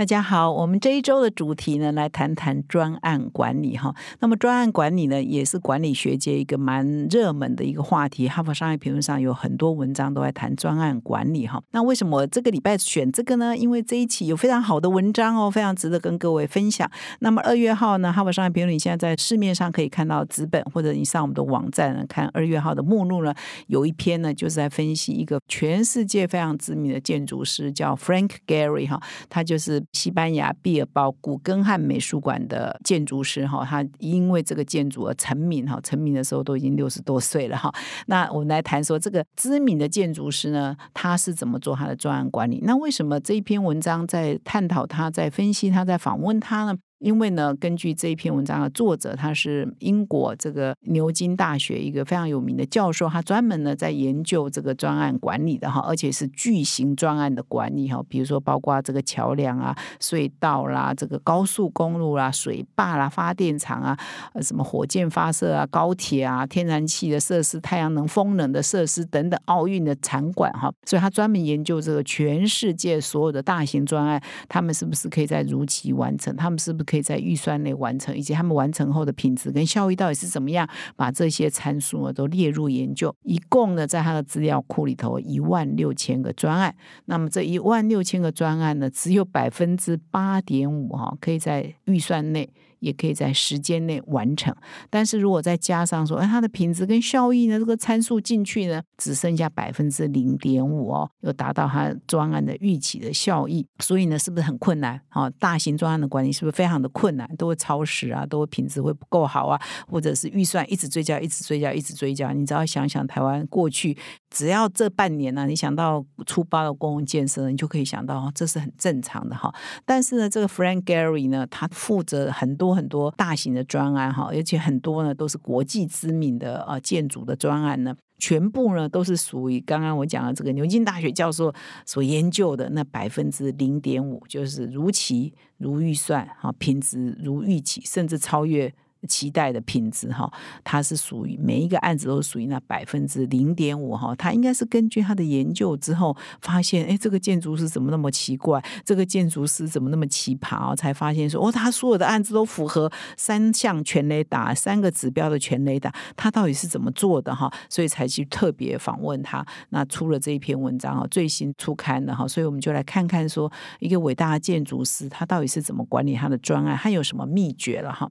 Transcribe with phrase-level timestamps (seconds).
[0.00, 3.94] 大家好，我们这一周的主题呢，来谈谈专案管理哈。
[4.20, 8.26] 那么专案管理呢，也是管理学界一个蛮热门的一个话题。
[8.26, 11.62] 哈佛商业评论上有很多文章都在谈专案管理哈。
[11.72, 13.54] 那为什么这个礼拜选这个呢？
[13.54, 16.90] 因为这一期有非常好的文章哦，非常值得跟各位分享。
[17.18, 23.34] 那么二月号呢，哈佛商业评论现在在市面上可以看到纸本，或者你上我们的网站呢看二月号的目录呢，
[23.66, 28.98] 有一篇呢就是在分析一个全世界非常知名的建筑师，叫 Frank Gehry 哈，
[29.28, 29.84] 他就是。
[29.92, 37.72] 西班牙毕尔包古根汉美术馆的建筑师哈，他因为这个建筑而成名哈，成名的时候都已经六十多岁了哈。
[38.06, 42.60] 那我们来谈说这个知名的建筑师呢，他是怎么做他的专案管理？
[42.64, 46.76] 那为什么这一篇文章在探讨他在分析他在访问他呢？
[47.00, 63.98] 因为呢，根据这一篇文章的作者，他是英国这个牛津大学一个非常有名的教授，他专门呢在研究这个专案管理的哈，而且是巨型专案的管理哈，比如说包括这个桥梁啊、隧道啦、这个高速公路啦、水坝啦、发电厂啊、
[64.42, 76.36] 什么火箭发射啊、高铁啊、天然气的设施、太阳能、风能的设施等等，奥运的场馆哈，所以他专门研究这个全世界所有的大型专案，他们是不是可以在如期完成？
[76.36, 80.68] 他们是不是可以在预算内完成，以及他们完成后的品质跟效益到底是怎么样？
[80.96, 83.14] 把这些参数呢都列入研究。
[83.22, 86.74] 一共呢，在他的资料库里头一万六千个专案。
[87.04, 92.50] 那么这一万六千个专案呢，只有百分之八点五哈，可以在预算内。
[92.80, 94.54] 也可以在时间内完成，
[94.90, 105.00] 但是如果再加上说，哎，它的品质跟效益呢，这个参数进去呢，只剩下百分之零点五哦，又达到它专案的预期的效益，所以呢，是不是很困难？
[105.12, 107.28] 哦，大型专案的管理是不是非常的困难？
[107.36, 112.32] 都会超时啊，都会品质会不够好啊，或者是预算一直追加，一直追加，一直追加。
[112.32, 113.96] 你只要想想台湾过去，
[114.30, 119.54] 只要这半年呢，你想到初八的公共建设，你就可以想到，这是很正常的哈。
[119.84, 122.69] 但是呢，这个 Frank Gary 呢，他负责很多。
[122.74, 131.52] 很多大型的专案哈，而且很多呢都是国际知名的呃建筑的专案呢，全部呢都是属于刚刚我讲的这个牛津大学教授
[131.84, 138.72] 所研究的那百分之零点五，就是如期如预算哈，品质如预期，甚至超越。
[139.08, 140.30] 期待的品质哈，
[140.62, 157.50] 它是属于每一个案子都属于那百分之零点五哈，它应该是根据他的研究之后发现，哎，这个建筑师怎么那么奇怪，这个建筑师怎么那么奇葩哦，才发现说，哦，他所有的案子都符合三项全雷达，三个指标的全雷达，他到底是怎么做的哈？
[157.68, 168.10] 所以才去特别访问他，那出了这一篇文章哈，最新出刊的哈，所以我们就来看看说，一个伟大的建筑师他到底是怎么管理他的专案，他有什么秘诀了哈？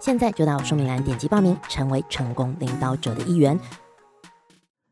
[0.00, 3.58] 现在就到说明栏点击报名，成为成功领导者的一员。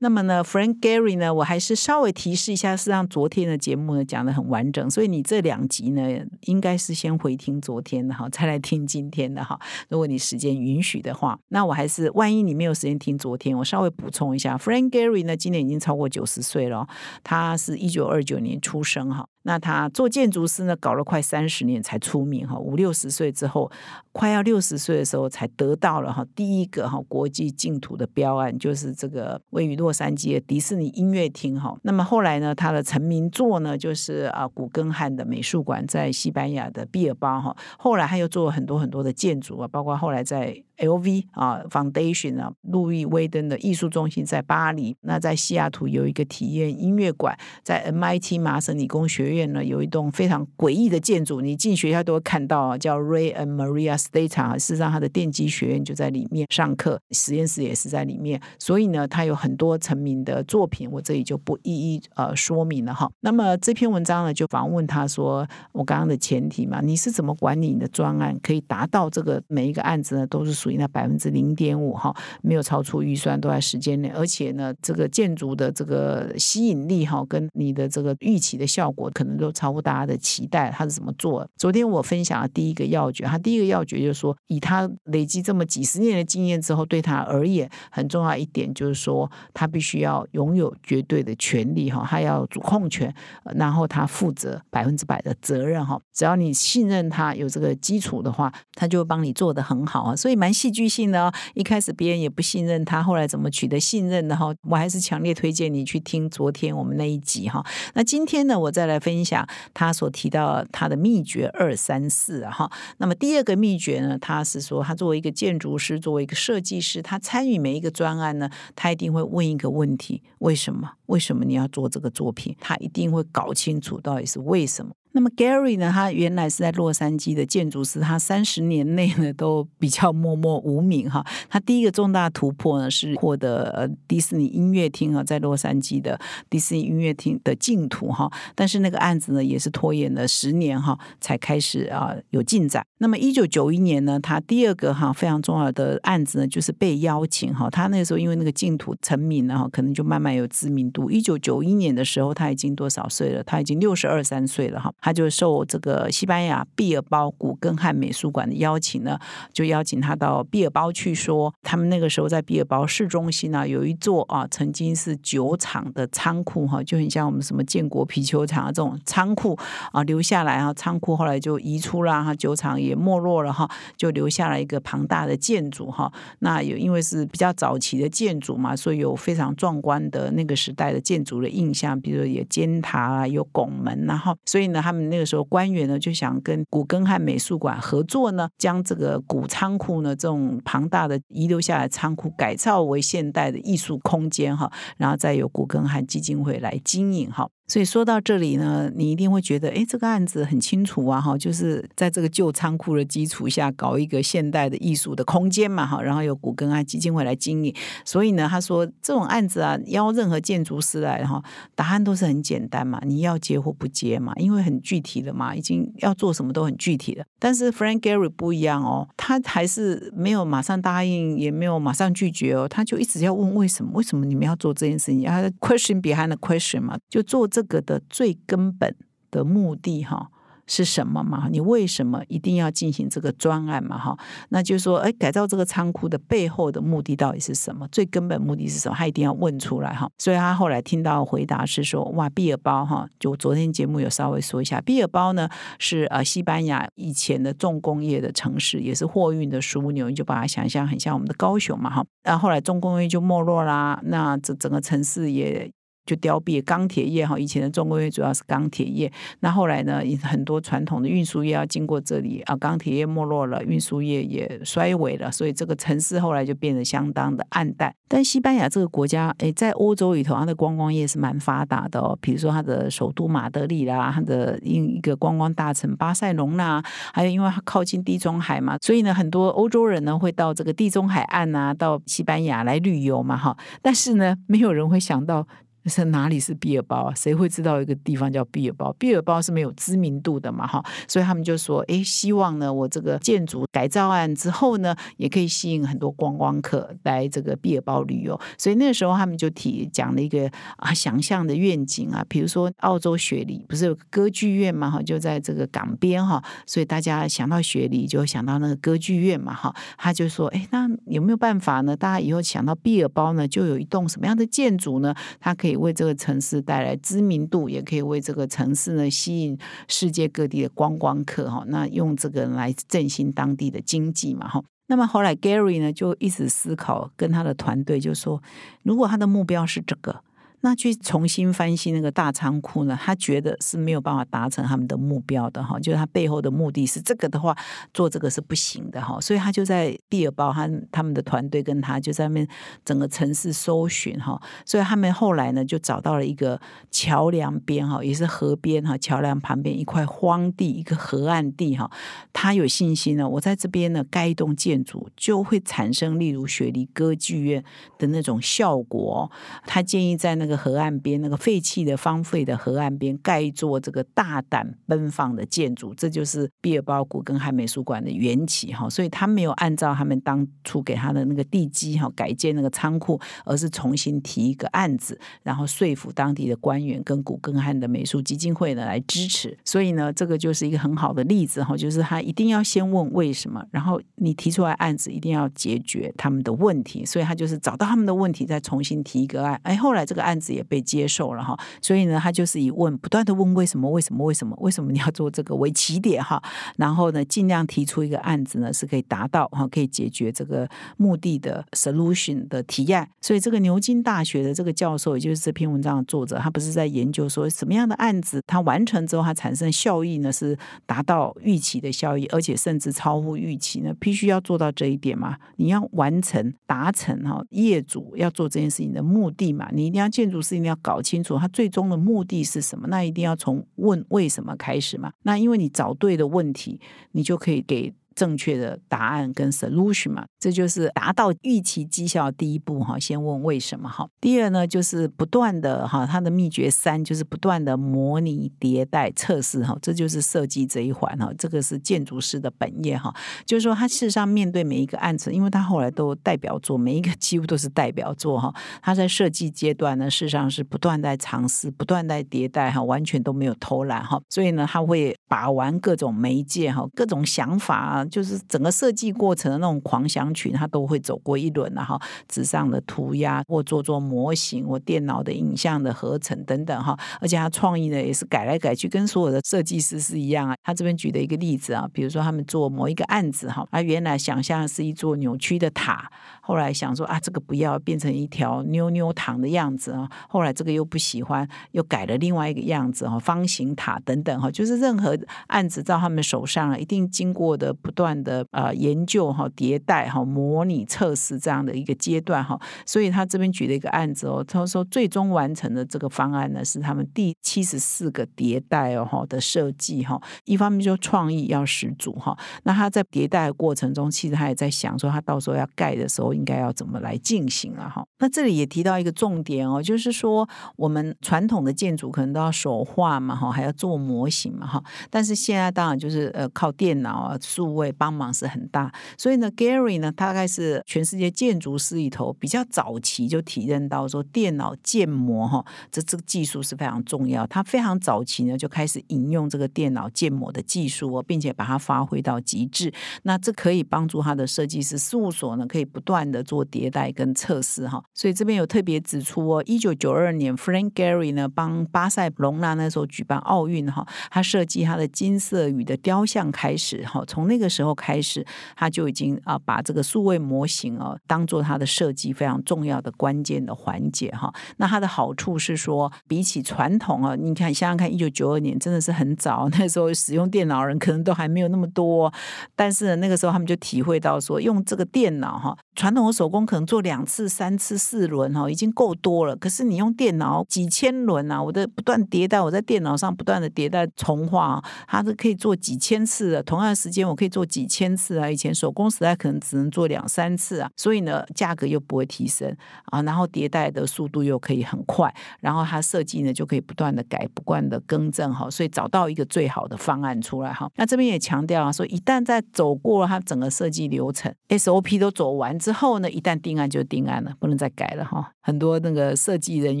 [0.02, 9.60] 那么呢，Frank Gary 呢，我还是稍微提示一下，是让昨天的节目呢讲的很完整，所以你这两集呢，应该是先回听昨天的哈， 再来听今天的哈。
[9.90, 16.88] 如果你时间允许的话，那我还是万一你没有时间听昨天，我稍微补充一下，Frank Gary 呢，今年已经超过九十岁了，
[17.22, 19.28] 他是一九二九年出生哈。
[19.42, 23.70] 那他做建筑师呢，搞了快三十年才出名哈，五六十岁之后，
[24.12, 31.76] 快要六十岁的时候才得到了哈第一个哈国际净土的标案，就是这个位于洛杉矶的迪士尼音乐厅哈。
[31.82, 37.56] 那么后来呢，他的成名作呢，就是啊古根汉的美术馆在西班牙的毕尔巴哈。
[37.78, 40.62] 后来他又做了很多很多的建筑啊，包括后来在。
[40.80, 41.26] L.V.
[41.32, 44.96] 啊，Foundation 啊，路易威登的艺术中心在巴黎。
[45.02, 54.58] 那在西雅图有一个体验音乐馆，在 MIT 麻省理工学院院呢有一栋非常诡异的建筑，你进学校都会看到啊，叫 Ray and Maria Stata。
[54.58, 58.40] 事实上，它的电机学院就在里面上课，实验室也是在里面。
[58.58, 63.10] 所以呢，它有很多成名的作品，我这里就不一一呃说明了哈。
[63.20, 80.70] 那么这篇文章呢，就访问他说，我刚刚的前提嘛，你是怎么管理你的专案，可以达到这个每一个案子呢都是属于那百分之零点五哈，没有超出预算，都在时间内，而且呢，这个建筑的这个吸引力哈，跟你的这个预期的效果，可能都超乎大家的期待。
[80.70, 81.46] 他是怎么做？
[81.58, 93.14] 昨天我分享了第一个要诀，他第一个要诀就是说，以他累积这么几十年的经验之后，对他而言很重要一点就是说，他必须要拥有绝对的权利哈，他要主控权，
[93.54, 96.00] 然后他负责百分之百的责任哈。
[96.14, 100.16] 只要你信任他有这个基础的话，他就会帮你做的很好啊。
[100.16, 101.32] 所以蛮戏剧性的哦。
[101.54, 104.54] 一开始别人也不信任他，后来怎么取得信任的哈？
[104.68, 107.64] 我还是强烈推荐你去听昨天我们那一集哈。
[107.94, 112.70] 那今天呢，我再来分分享他所提到他的秘诀二三四哈。
[112.98, 120.92] 那么第二个秘诀呢，他是说他作为一个建筑师，作为一个设计师，他参与每一个专案呢，他一定会问一个问题：为什么？
[121.10, 122.56] 为什么你要做这个作品？
[122.60, 124.92] 他一定会搞清楚到底是为什么。
[125.12, 125.90] 那么 Gary 呢？
[125.92, 131.26] 他原来是在洛杉矶的建筑师，他三十年内呢都比较默默无名哈。
[131.48, 136.16] 他第一个重大突破呢是获得呃迪士尼音乐厅啊，在洛杉矶的
[136.48, 138.30] 迪士尼音乐厅的净土哈。
[138.54, 142.86] 但是那个案子呢也是拖延了十年哈，才开始啊有进展。
[143.02, 147.70] 那么一九九一年呢，他第二个哈非常重要的案子呢就是被邀请哈。
[147.70, 151.10] 他那时候因为那个净土成名了哈，可能就慢慢有知名度。
[151.10, 153.42] 一九九一年的时候，他已经多少岁了？
[153.42, 154.92] 他已经六十二三岁了哈。
[155.00, 159.18] 他就受这个西班牙毕尔包古根汉美术馆的邀请呢，
[159.50, 169.56] 就邀请他到毕尔包去说，他们那个时候在毕尔包市中心呢，有一座啊，曾经是酒厂的仓库哈，就很像我们什么建国皮球厂这种仓库
[169.92, 173.66] 啊，留下来啊，仓库后来就移出了哈，酒厂也也没落了哈，
[173.96, 176.12] 就留下了一个庞大的建筑哈。
[176.40, 185.30] 那有因为是比较早期的建筑嘛，所以有非常壮观的那个时代的建筑的印象，比如有尖塔啊，有拱门，然后所以呢，他们那个。
[185.30, 197.48] 时候官员呢就想跟古根汉美术馆合作呢，将这个古仓库呢这种庞大的遗留下来仓库改造为现代的艺术空间哈，然后再由古根汉基金会来经营哈。
[197.70, 207.72] 所以说到这里呢，你一定会觉得，哎，这个案子很清楚啊，哈，就是在这个旧仓库的基础下搞一个现代的艺术的空间嘛，哈，然后由古根汉基金会来经营。
[208.04, 211.40] 所以呢，他说这种案子啊，邀任何建筑师来，哈，
[211.76, 217.24] 答案都是很简单嘛，你要接或不接嘛，因为很具体的嘛，已经要做什么都很具体的。
[217.38, 225.22] 但是 Frank Gehry 不一样哦，他还是没有马上答应，也没有马上拒绝哦，他就一直要问为什么，为什么你们要做这件事情？
[225.22, 227.59] 他 question behind the question 嘛，就做这。
[227.60, 228.96] 这个的最根本
[229.30, 230.30] 的目的哈
[230.66, 231.48] 是什么嘛？
[231.50, 233.98] 你为什么一定要进行这个专案嘛？
[233.98, 234.16] 哈，
[234.48, 237.86] 那就是说，哎，改造这个仓库的背后的目的到底是什么？
[237.88, 238.94] 最根本目的是什么？
[238.96, 240.08] 他一定要问出来哈。
[240.16, 245.46] 所以他后来听到回答是说，哇，毕尔包哈，就昨天节目有稍微说一下，毕尔包呢
[245.78, 252.02] 是呃西班牙以前的重工业的城市，也是货运的枢纽，你就把它想象很像我们的高雄嘛哈。
[252.22, 255.70] 然后后来重工业就没落啦，那这整个城市也。
[256.10, 267.94] 就凋敝，钢铁业哈，以前的重工业主要是钢铁业，那后来呢，很多传统的运输业要经过这里啊，钢铁业没落了，运输业也衰微了，所以这个城市后来就变得相当的暗淡。
[268.08, 276.82] 但西班牙这个国家，哎，在欧洲里头，它的观光业是蛮发达的哦，比如说它的首都马德里啦，它的一一个观光大城巴塞隆纳，
[277.14, 285.46] 还有因为它靠近地中海嘛，所以呢，很多欧洲人呢会到这个地中海岸啊，到西班牙来旅游嘛，哈，但是呢，没有人会想到。
[285.86, 287.14] 是哪里是毕尔包啊？
[287.14, 288.92] 谁会知道一个地方叫毕尔包？
[288.98, 298.38] 毕尔包是没有知名度的嘛，哈，所以他们就说，哎，希望呢，我这个建筑改造案之后呢，也可以吸引很多观光客来这个毕尔包旅游。
[298.58, 311.96] 所以那时候他们就提讲了一个啊想象的愿景啊，比如说澳洲雪梨不是有个歌剧院嘛，哈，就在这个港边哈，所以大家想到雪梨就想到那个歌剧院嘛，哈，他就说，哎，那有没有办法呢？
[311.96, 315.14] 大家以后想到毕尔包呢，就有一栋什么样的建筑呢？
[315.40, 315.69] 它可以。
[315.70, 319.56] 以为这个城市带来知名度，也可以为这个城市呢吸引
[319.88, 321.64] 世界各地的观光客哈。
[321.68, 324.62] 那用这个来振兴当地的经济嘛哈。
[324.88, 328.42] 那么后来 Gary 呢就一直思考，跟他的团队就说，
[328.82, 330.22] 如果他的目标是这个。
[330.62, 332.98] 那去重新翻新那个大仓库呢？
[333.02, 337.56] 他觉得是没有办法达成他们的目标的哈，就是他背后的目的是这个的话，
[337.94, 342.46] 做这个是不行的哈，所以他就在毕尔包，他他们的团队跟他就在那边
[342.84, 351.90] 整个城市搜寻哈，所以他们后来呢就找到了一个桥梁边哈，也是河边哈，桥梁旁边一块荒地，一个河岸地哈，
[352.34, 357.64] 他有信心呢，我在这边呢盖一栋建筑就会产生例如雪梨歌剧院
[357.96, 359.30] 的那种效果，
[359.64, 360.49] 他建议在那个。
[360.50, 368.90] 个河岸边那个废弃的荒废的河岸边盖一座这个大胆奔放的建筑，这就是毕尔包古根汉美术馆的缘起哈。
[368.90, 379.56] 所以他没有按照他们当初给他的那个地基哈改建那个仓库，而是重新提一个案子，然后说服当地的官员跟古根汉的美术基金会呢来支持。
[379.64, 387.04] 所以呢，这个就是一个很好的例子哈，就是他一定要先问为什么，然后你提出来案子一定要解决他们的问题。
[387.04, 389.60] 所以他就是找到他们的问题，再重新提一个案。
[389.62, 391.54] 哎，后来这个案子也被接受了哈。
[391.82, 396.42] 所以呢，他就是以问不断的问为什么为什么为什么为什么你要做这个为起点哈，
[396.76, 400.66] 然后呢，尽量提出一个案子呢是可以达到哈，可以解决这个
[400.96, 403.08] 目的的 solution 的提案。
[403.20, 410.56] 所以这个牛津大学的这个教授，也就是这篇文章的作者，他不是在研究说什么样的案子，他完成之后，他产生效益呢是
[410.86, 413.92] 达到预期的效益，而且甚至超乎预期呢？
[413.98, 415.36] 必须要做到这一点嘛？
[415.56, 419.68] 你要完成达成哈，业主要做这件事情的目的嘛？
[419.72, 422.86] 你一定要建筑师一定要搞清楚他最终的目的是什么？
[422.88, 425.12] 那一定要从问为什么开始嘛？
[425.22, 426.80] 那因为你找对的问题，
[427.12, 427.92] 你就可以给。
[428.20, 432.98] 正确的答案跟 solution 嘛，这就是达到预期绩效第一步哈。
[432.98, 434.06] 先问为什么哈。
[434.20, 441.32] 第二呢，就是不断的哈，它的秘诀三就是不断的模拟迭代测试哈，这就是设计这一环哈。
[441.38, 443.10] 这个是建筑师的本业哈，
[443.46, 448.54] 就是说他事实上面对每一个案子，因为他后来都代表作，每一个几乎都是代表作哈。
[448.82, 454.20] 他在设计阶段呢，事实上是不断在尝试，不断在迭代哈，完全都没有偷懒哈。
[454.28, 458.04] 所以呢，他会把玩各种媒介哈，各种想法。
[458.10, 461.98] 就是整个设计过程的那种狂想曲，他都会走过一轮然后
[462.28, 470.54] 纸上的涂鸦或做做模型或电脑的影像的合成等等哈，而且他创意呢也是改来改去，跟所有的设计师是一样啊。
[470.62, 476.10] 他这边举的一个例子啊，比如说他们做某一个案子哈，他原来想象是一座扭曲的塔，
[476.42, 487.74] 后来想说啊这个不要变成一条妞妞糖的样子啊，后来这个又不喜欢，又改了另外一个样子哈，方形塔等等哈，就是任何案子到他们手上一定经过的。
[487.90, 492.56] 不断的呃研究哈迭代哈模拟测试这样的一个阶段哈，
[492.86, 508.06] 所以他这边举了一个案子哦，他说最终完成的这个方案呢是他们第七十四个迭代哦的设计哈，一方面就创意要十足哈，那他在迭代的过程中，其实他也在想说他到时候要盖的时候应该要怎么来进行了哈。
[508.20, 514.80] 那这里也提到一个重点哦，就是说我们传统的建筑可能都要手画嘛哈，还要做模型嘛哈，
[515.10, 517.79] 但是现在当然就是呃靠电脑啊数。
[517.92, 527.46] 帮忙是很大，所以呢，Gary 呢，大概是全世界建筑师里头比较早期就体认到说，电脑建模哈，这这个技术是非常重要。
[527.46, 532.92] 他非常早期呢就开始引用这个电脑建模的技术哦，并且把它发挥到极致。
[533.22, 538.02] 那这可以帮助他的设计师事务所呢，可以不断的做迭代跟测试哈。
[538.12, 547.80] 所以这边有特别指出哦，一九九二年，Frank Gary 呢帮巴塞隆纳那时候举办奥运哈，他设计他的金色鱼的雕像开始哈，从那个时。
[547.80, 548.46] 候开始，
[548.76, 554.52] 他就已经啊把这个数位模型哦当做他的设计非常重要的关键的环节哈。
[554.76, 562.30] 那它的好处是说，比起传统啊，你看想想看，一九九二年真的是很早， 那时候使用电脑人可能都还没有那么多，
[562.76, 577.59] 但是那个时候他们就体会到说，用这个电脑哈，传统的手工可能做两次、三次、四轮哈已经够多了，可是你用电脑几千轮啊，我的不断迭代，我在电脑上不断的迭代重画，它是可以做几千次的，同样的时间我可以做。
[577.60, 578.50] 做几千次啊！
[578.50, 582.74] 以前手工时代可能只能做两三次啊，所以呢，价格又不会提升
[583.06, 590.90] 啊，然后迭代的速度又可以很快，然后它设计呢就可以不断的改，不断的更正哈，所以找到一个最好的方案出来哈。
[590.96, 598.52] 那这边也强调啊，说一旦在走过了它整个设计流程 SOP 都走完之后呢，一旦定案就定案了，不能再改了哈。
[598.60, 600.00] 很多那个设计人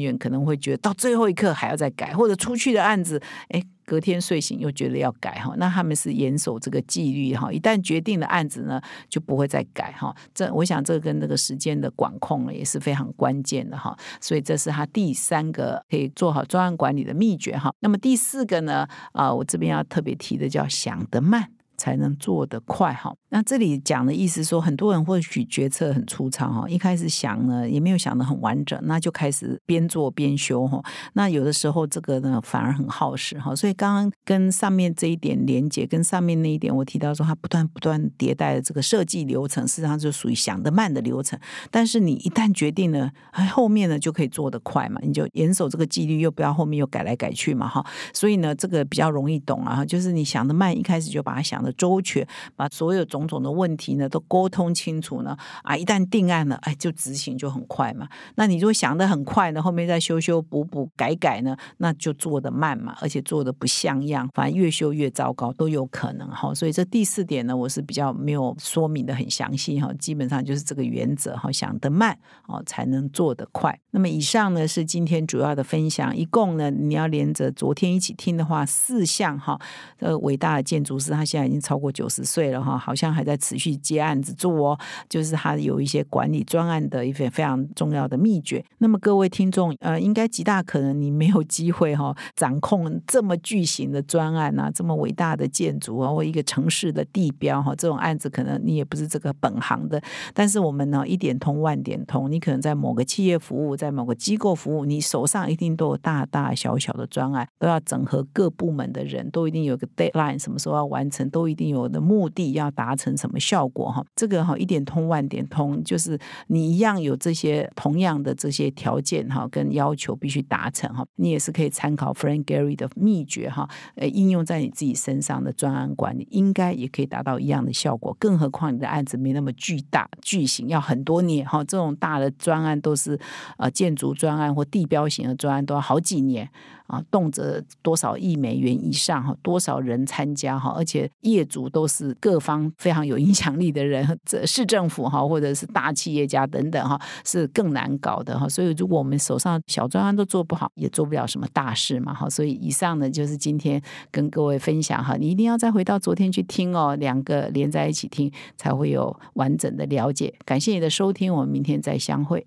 [0.00, 3.62] 员可能会觉得到最后一刻还要再改，或者出去的案子，哎。
[3.86, 10.14] 隔天睡醒又觉得要改哈，那他们是严守这个纪律哈，一旦决定了案子呢，就不会再改哈。
[10.32, 13.98] 这我想这跟那个时间的管控呢也是非常关键的哈。
[14.20, 17.74] 所以这是他第三个可以做好专案管理的秘诀哈。
[17.80, 21.50] 那么第四个呢，啊，我这边要特别提的叫想得慢。
[21.80, 23.14] 才能做得快哈。
[23.30, 30.82] 那这里讲的意思说，很多人或许决策很粗糙哈，一开始想呢也没有想得很完整，那就开始边做边修哈。
[31.14, 33.56] 那有的时候这个呢反而很耗时哈。
[33.56, 41.38] 所以刚刚跟上面这一点连接，跟上面那一点我提到说，它不断不断迭代的这个设计流程，事实上就属于想得慢的流程。
[41.70, 43.10] 但是你一旦决定了，
[43.54, 47.82] 后面呢就可以做得快嘛，你就严守这个纪律，又不要后面又改来改去嘛哈。
[48.12, 51.69] 所以呢，这个比较容易懂啊，就是你想得慢，一开始就把它想的。
[51.72, 58.08] 周全，把所有种种的问题呢都沟通清楚呢，啊，一旦定案了，哎，就执行就很快嘛。
[58.36, 66.54] 那你如果想的很快呢，后面再修修补补改改呢，那就做的慢嘛，而且做的不像样，反正越修越糟糕都有可能哈。
[66.54, 73.78] 所以这第四点呢，我是比较没有说明的很详细哈，基本上就是这个原则哈，想得慢哦才能做得快。
[73.90, 79.58] 那么以上呢是今天主要的分享，一共呢你要连着昨天一起听的话，四项哈。
[79.98, 88.64] 呃，伟大的建筑师他现在已经超过九十岁了哈，好像还在持续接案子做哦，就是他有一些管理专案的一些非常重要的秘诀。
[88.78, 100.00] 那么各位听众，呃，应该极大可能你没有机会哈， 掌控这么巨型的专案啊，这么伟大的建筑啊，或一个城市的地标哈，这种案子可能你也不是这个本行的。
[100.32, 114.04] 但是我们呢，一点通万点通，你可能在某个企业服务，在某个机构服务，你手上一定都有大大小小的专案，都要整合各部门的人，都一定有个 deadline，什么时候要完成，都一定有的目的要达成什么效果哈。
[114.14, 121.04] 这个哈一点通万点通，就是你一样有这些同样的这些条件哈，跟要求必须达成哈。
[121.16, 128.16] 你也是可以参考 Frank Gary 的秘诀哈，呃，应用在你自己身上的专案管理，应该也可以达到一样的效果。
[128.18, 130.08] 更何况你的案子没那么巨大。
[130.22, 133.18] 巨型要很多年哈，这种大的专案都是
[133.58, 136.48] 呃建筑专案或地标型的专案，都要好几年
[136.90, 148.48] 啊，动辄多少亿美元以上哈，多少人参加哈，而且业主都是各方非常有影响力的人，这市政府哈，或者是大企业家等等哈，是更难搞的哈。
[148.48, 152.28] 所以如果我们手上小专案都做不好，也做不了什么大事嘛哈。
[152.28, 153.80] 所以以上呢就是今天
[154.10, 160.34] 跟各位分享哈，你一定要再回到昨天去听哦，两个连在一起听才会有完整的了解。
[160.44, 162.46] 感谢你的收听，我们明天再相会。